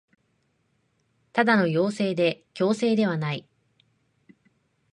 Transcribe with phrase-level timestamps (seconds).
[1.31, 3.47] ただの要請で強制ではない